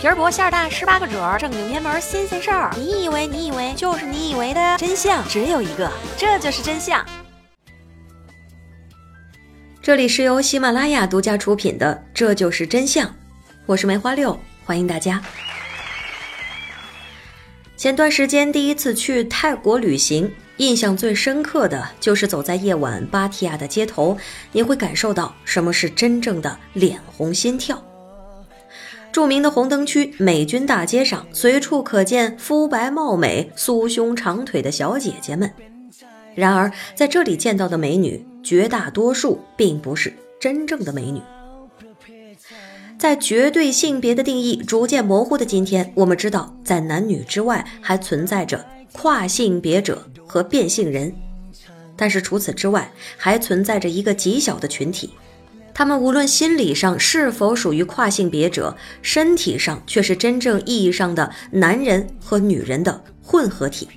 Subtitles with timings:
[0.00, 2.74] 皮儿薄馅儿大，十八个褶儿，正经偏门新鲜事儿。
[2.74, 7.04] 你以为你以为就是你以为的真相只有一个，这就是真相。
[9.82, 13.06] 这里是由喜马拉雅独家出品的《这就是真相》，
[13.66, 15.22] 我是梅花六，欢迎大家。
[17.76, 24.16] 前段时间第一次去泰国旅行，印象最深刻的就是走在夜晚芭提雅的街头，
[24.52, 27.84] 你会感受到什么是真正的脸红心跳。
[29.12, 35.50] 著名的红灯区美军大街上，随处可见肤白貌美、酥胸长腿的小姐姐们。
[36.34, 41.20] 然而，在这里见到的美女，绝大多数并不是真正的美女。
[42.96, 51.12] 在绝对性别的定义逐渐模糊的今天，我们知道，在男女之外，还存在着跨性别者和变性人。
[51.96, 55.10] 但是除此之外，还存在着一个极小的群体。
[55.80, 63.88] 他们无论心理上是否属于跨性别者，身体上却是真正意义上的男人和女人的混合体。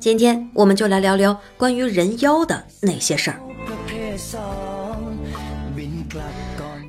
[0.00, 3.38] 今天我们就来聊聊关于人妖的那些事儿。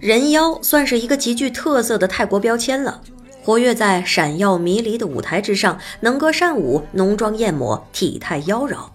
[0.02, 3.00] 人妖算是一个极具特色的泰国标签了，
[3.44, 8.90] 活跃在闪耀迷离的舞台之上，能歌善舞，浓妆艳抹，体态妖娆，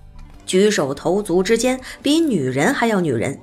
[0.44, 3.38] 举手投足之间比女人还要女人。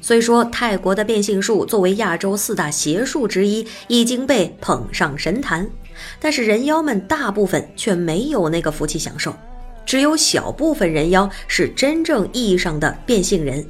[0.00, 5.68] 虽说泰国的变性术作为亚洲四大邪术之一已经被捧上神坛，
[6.20, 9.34] 但是人妖们大部分却没有那个福气享受，
[9.84, 13.66] 只有小部分人妖是真正意义上的变性人，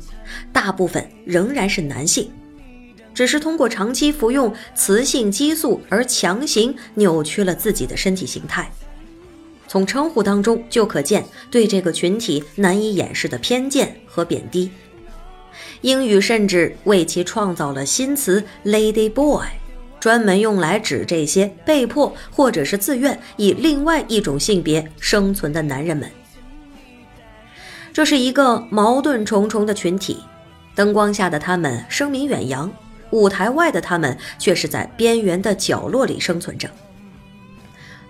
[0.52, 2.30] 大部分仍然是男性，
[3.14, 8.70] 只是通过长期服用雌性激素而强行扭曲了自己的身体形态。
[9.66, 14.70] 从称呼当中就可见对这个群体难以掩饰的偏见和贬低。
[15.80, 19.44] 英语甚至为其创造了新词 “lady boy”，
[20.00, 26.10] 专门用来指这些被迫或者是自愿以另外一种性别生存的男人们。
[27.92, 30.18] 这是一个矛盾重重的群体，
[30.74, 32.70] 灯光下的他们声名远扬，
[33.10, 36.70] 舞台外的他们却是在边缘的角落里生存着。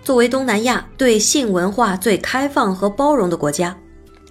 [0.03, 3.75] 作为东南亚对性文化最开放和包容的国家，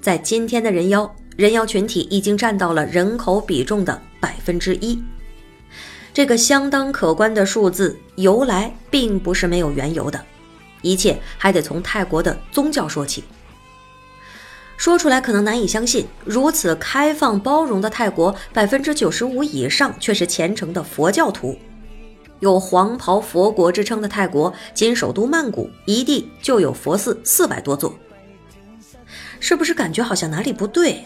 [0.01, 1.13] 在今天的人妖。
[1.39, 5.01] 人妖群体已经占到了人口比重的百分之一，
[6.13, 10.21] 这个相当可观的数字由来并不是没有缘由的，
[10.83, 13.23] 一切还得从泰国的宗教说起。
[14.77, 21.57] 说出来可能难以相信，如此开放包容的泰国，百分之九十五以上却是虔诚的佛教徒。
[22.41, 27.97] 有黄袍佛国之称的泰国，仅首都曼谷一地就有佛寺四百多座，
[29.39, 31.05] 是不是感觉好像哪里不对？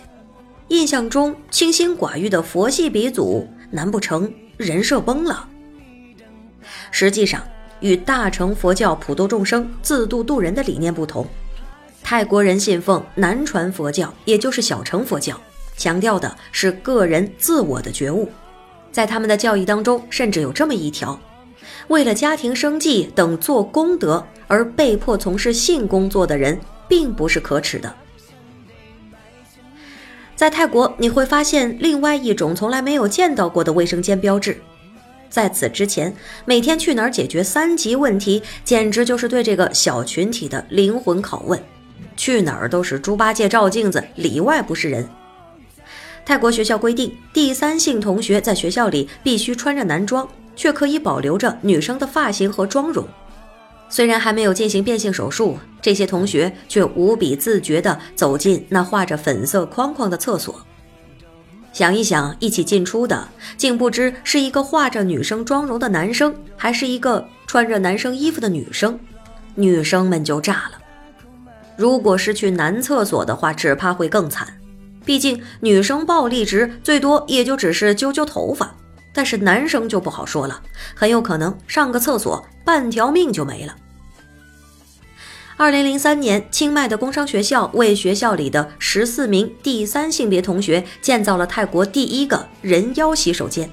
[0.72, 5.46] 印象中清心寡欲的佛系鼻祖，难不成人设崩了？
[6.90, 7.42] 实际上，
[7.80, 11.26] 与大乘佛教普度众生、自度度人的理念不同，
[12.02, 15.38] 泰国人信奉南传佛教，也就是小乘佛教，
[15.76, 18.26] 强调的是个人自我的觉悟。
[18.90, 21.20] 在他们的教义当中，甚至有这么一条：
[21.88, 27.94] 为了家庭生计等做功德而被迫从事性工作的人，并不是可耻的。
[30.42, 34.60] 在泰国，你会发现另外一种从来没有见到过的卫生间标志。
[35.30, 36.12] 在此之前，
[36.44, 41.62] 每天去哪儿解决三级问题，简直就是对这个小群体的灵魂拷问。
[42.16, 45.08] 去哪儿都是猪八戒照镜子，里外不是人。
[46.26, 53.06] 泰国学校规定，第三性同学在学校里必须穿着男装，却可以保留着女生的发型和妆容。
[53.92, 60.58] 虽然还没有进行变性手术，这些同学却无比自觉地走进那画着粉色框框的厕所。
[61.74, 68.98] 想一想，一起进出的，竟不知是一个画着女生妆容的男生，还是一个穿着男生衣服的女生。
[69.56, 70.78] 女生们就炸了。
[71.76, 74.58] 如果是去男厕所的话，只怕会更惨。
[75.04, 78.74] 毕竟女生暴力值最多也就只是揪揪头发。
[79.12, 80.62] 但是男生就不好说了，
[80.94, 83.76] 很有可能上个厕所半条命就没了。
[85.58, 93.70] 二零零三年，清迈的工商学校为学校里的十四名第三性别同学建造了泰国第一个人妖洗手间，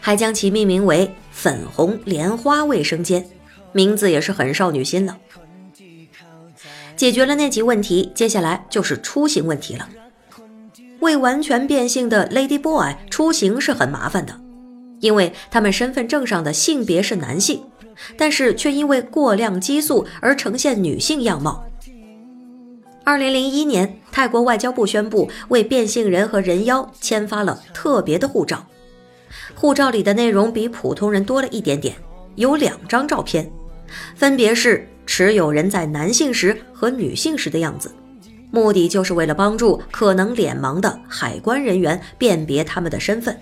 [0.00, 3.26] 还将其命名为“粉红莲花卫生间”，
[3.72, 5.16] 名字也是很少女心了。
[6.94, 9.88] 解决了那几问题，接下来就是出行问题了。
[11.04, 14.40] 未完全变性的 Lady Boy 出行是很麻烦的，
[15.00, 17.62] 因为他们身份证上的性别是男性，
[18.16, 21.62] 但是却因为过量激素而呈现女性样貌。
[23.04, 28.66] 二零零一年，泰国外交部宣布为变性人和人妖签发了特别的护照，
[29.54, 31.94] 护照里的内容比普通人多了一点点，
[32.36, 33.52] 有两张照片，
[34.16, 37.94] 分别是持有人在男性时和女性时的样子，
[38.54, 43.36] 目的就是为了帮助可能脸盲的海关人员辨别他们的身份。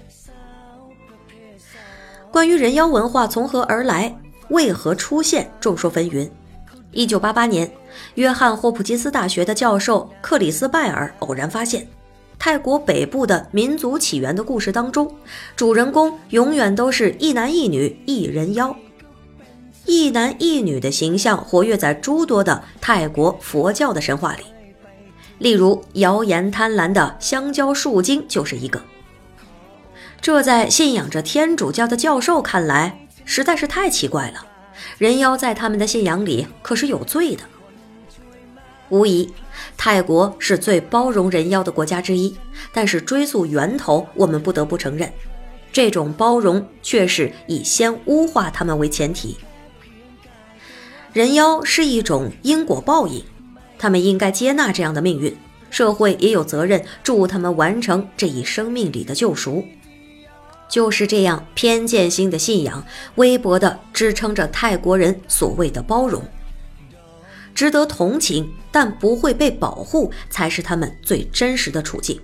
[2.31, 4.17] 关于人妖文化从何而来、
[4.49, 6.27] 为何出现，众说纷纭。
[6.91, 7.71] 一九八八年，
[8.15, 11.87] 约翰霍普金斯大学的教授克里斯拜尔偶然发现。
[12.39, 15.15] 泰国北部的民族起源的故事当中，
[15.55, 18.75] 主人公永远都是一男一女一人妖，
[19.85, 24.43] 一男一女的形象活跃在诸多的泰国佛教的神话里。
[25.43, 28.81] 例如，谣言贪婪的香蕉树精就是一个。
[30.21, 34.47] 这在信仰着天主教的教授看来实在是太奇怪了，
[34.99, 37.43] 人妖在他们的信仰里可是有罪的。
[38.89, 39.33] 无疑，
[39.77, 42.37] 泰国是最包容人妖的国家之一。
[42.73, 45.13] 但是追溯源头，我们不得不承认，
[45.73, 49.37] 这种包容却是以先污化他们为前提。
[51.13, 53.25] 人妖是一种因果报应，
[53.83, 55.37] 他们应该接纳这样的命运，
[55.69, 59.67] 社会也有责任助他们完成这一生命里的救赎。
[60.69, 62.87] 就是这样偏见性的信仰，
[63.17, 66.23] 微薄地支撑着泰国人所谓的包容。
[67.57, 72.21] 值得同情，但不会被保护，才是他们最真实的处境。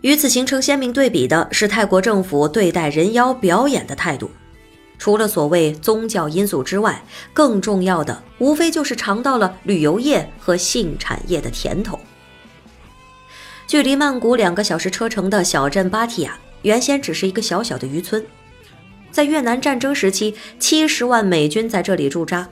[0.00, 4.30] 与此形成鲜明对比的是泰国政府对待人妖表演的态度。
[4.98, 7.02] 除了所谓宗教因素之外，
[7.32, 11.98] 更重要的无非就是尝到了旅游业和性产业的甜头。
[13.66, 18.24] 距离曼谷两个小时车程的小镇芭提雅，原先只是一个小小的渔村，
[19.10, 22.48] 在越南战争时期，七十万美军在这里驻扎。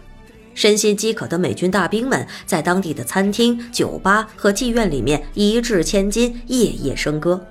[0.54, 7.44] 身心饥渴的美军大兵们在当地的餐厅、酒吧和妓院里面一掷千金，夜夜笙歌。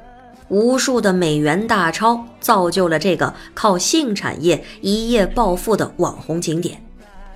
[0.50, 6.84] 无数的美元大钞造就了这个靠性产业一夜暴富的网红景点。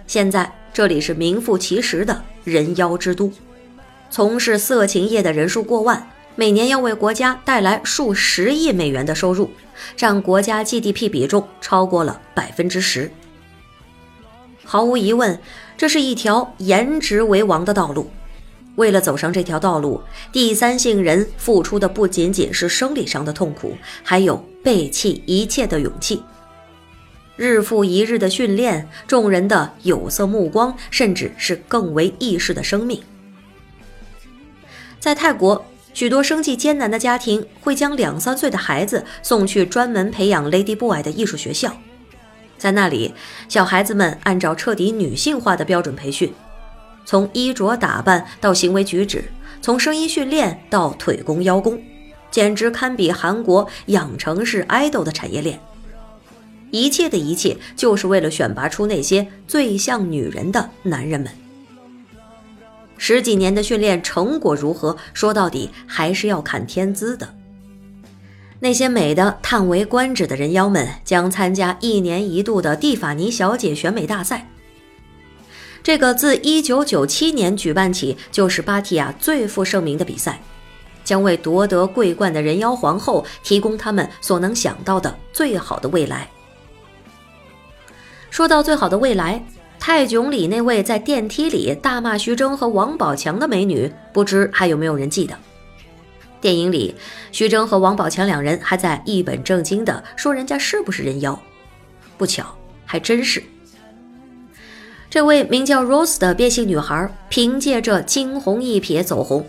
[0.06, 3.32] 现在这里是名副其实的人妖之都，
[4.10, 9.50] 从事色情业的人数过万，每年要为国家带来数十亿美元的收入，
[9.96, 13.12] 占国家 GDP 比重超过了百分之十。
[14.64, 15.40] 毫无疑问，
[15.78, 18.10] 这是一条颜值为王的道路。
[18.78, 20.02] 为了走上这条道路，
[20.32, 26.24] 第三性人付出的不仅仅是生理上的痛苦，还有背弃一切的勇气。
[27.36, 33.02] 日复一日的训练，众人的有色目光，甚至是更为意识的生命。
[35.00, 41.76] 在泰国，许多生计艰难的家庭会将两三岁的孩子送去专门培养 Lady Boy 的艺术学校。
[42.58, 43.14] 在那里，
[43.50, 46.34] 小孩子们按照彻底女性化的标准培训，
[47.08, 49.24] 从衣着打扮到行为举止，
[49.62, 51.82] 从声音训练到腿功腰功，
[52.30, 55.58] 简直堪比韩国养成式 idol 的产业链。
[56.70, 61.32] 一切的一切，就是为了选拔出那些最像女人的男人们。
[62.98, 64.98] 十几年的训练成果如何？
[65.14, 67.34] 说到底，还是要看天资的。
[68.60, 74.50] 那些美的叹为观止的人妖们将参加一年一度的蒂法尼小姐选美大赛。
[75.88, 80.42] 这个自1997年举办起就是芭提雅最负盛名的比赛，
[81.06, 86.30] 将为夺得桂冠的人妖皇后提供他们所能想到的最好的未来。
[88.30, 89.42] 说到最好的未来，
[89.80, 95.40] 泰囧里那位在电梯里大骂徐峥和王宝强的美女，不知还有没有人记得？
[96.42, 96.94] 电影里，
[97.32, 101.42] 徐峥和王宝强两人还在一本正经地说人家是不是人妖，
[102.18, 103.42] 不巧还真是。
[105.10, 109.48] 这位名叫 Rose 的变性女孩，凭借着惊鸿一瞥走红，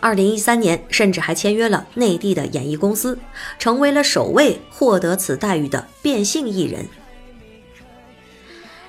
[0.00, 3.16] 二零一三年甚至还签约了内地的演艺公司，
[3.60, 6.86] 成为了首位获得此待遇的变性艺人。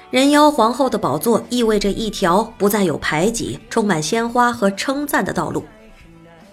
[0.10, 5.64] 人妖皇后的宝座意味着一条不再有排挤、充满鲜花和称赞的道路。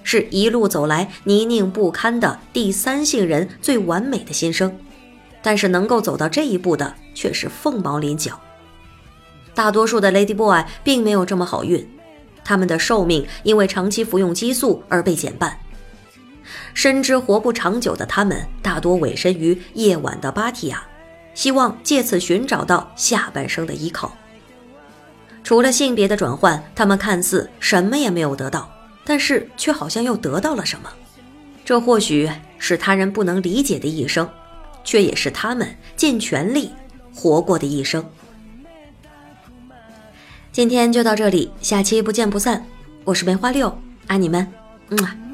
[0.02, 4.78] 是一路走来泥泞不堪的第三性人最完美的新生，
[5.42, 8.38] 但是能够走到这一步的却是凤毛麟角。
[9.56, 11.88] 大多数的 Lady Boy 并没有这么好运，
[12.44, 15.58] 他们的寿命因为长期服用激素而被减半，
[16.74, 20.86] 深知活不长久的他们大多委身于夜晚的芭提雅，
[21.34, 24.14] 希望借此寻找到下半生的依靠。
[25.42, 28.70] 除了性别的转换，他们看似什么也没有得到。
[29.08, 30.90] 但是却好像又得到了什么，
[31.64, 34.28] 这或许是他人不能理解的一生，
[34.82, 36.72] 却也是他们尽全力
[37.14, 38.04] 活过的一生。
[40.56, 42.64] 今天就到这里，下期不见不散。
[43.04, 44.50] 我是梅花六，爱你们，
[44.88, 45.25] 嗯。